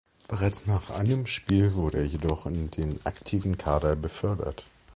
Bereits 0.27 0.65
nach 0.65 0.89
einem 0.89 1.27
Spiel 1.27 1.75
wurde 1.75 1.99
er 1.99 2.05
jedoch 2.05 2.47
in 2.47 2.71
den 2.71 2.99
aktiven 3.05 3.59
Kader 3.59 3.95
befördert. 3.95 4.65